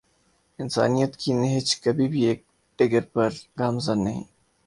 انسانیت 0.59 1.15
کی 1.17 1.33
نہج 1.33 1.75
کبھی 1.81 2.07
بھی 2.07 2.21
ایک 2.25 2.43
ڈگر 2.79 3.03
پر 3.13 3.29
گامزن 3.59 4.03
نہیں 4.03 4.23